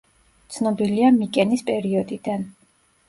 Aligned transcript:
ცნობილია 0.53 1.11
მიკენის 1.19 1.65
პერიოდიდან. 1.71 2.47